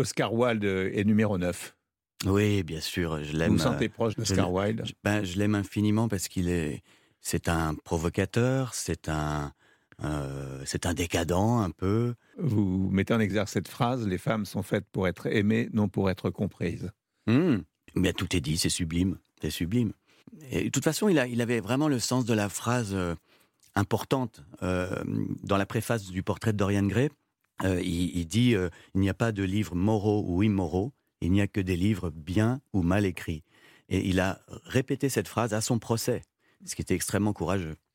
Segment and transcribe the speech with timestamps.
[0.00, 1.76] Oscar Wilde est numéro 9.
[2.26, 3.52] Oui, bien sûr, je l'aime.
[3.52, 4.82] Vous vous sentez proche d'Oscar Wilde?
[4.84, 6.82] je, ben, je l'aime infiniment parce qu'il est,
[7.20, 9.52] c'est un provocateur, c'est un,
[10.04, 12.14] euh, c'est un décadent un peu.
[12.38, 16.10] Vous mettez en exergue cette phrase les femmes sont faites pour être aimées, non pour
[16.10, 16.90] être comprises.
[17.26, 17.56] Mmh.
[17.96, 19.92] Bien, tout est dit, c'est sublime, c'est sublime.
[20.50, 23.14] Et de toute façon, il, a, il avait vraiment le sens de la phrase euh,
[23.74, 25.02] importante euh,
[25.42, 27.10] dans la préface du portrait de Dorian Gray.
[27.64, 31.40] Euh, il, dit euh, il n'y a pas de livres moraux ou immoraux, il n'y
[31.40, 33.44] a que des livres bien ou mal écrits.
[33.88, 36.22] Et il a répété cette phrase à son procès,
[36.64, 37.76] ce qui était extrêmement courageux.